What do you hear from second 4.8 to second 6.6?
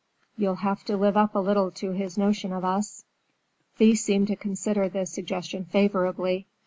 the suggestion favorably.